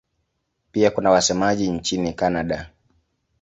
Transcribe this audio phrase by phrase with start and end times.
[0.71, 2.69] Pia kuna wasemaji nchini Kanada.